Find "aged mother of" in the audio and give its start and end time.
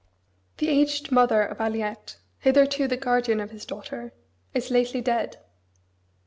0.67-1.59